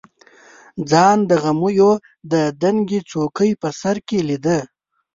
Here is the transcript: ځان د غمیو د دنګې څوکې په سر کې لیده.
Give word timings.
ځان 0.89 1.17
د 1.29 1.31
غمیو 1.43 1.91
د 2.31 2.33
دنګې 2.61 2.99
څوکې 3.09 3.49
په 3.61 3.69
سر 3.79 3.97
کې 4.07 4.19
لیده. 4.27 4.59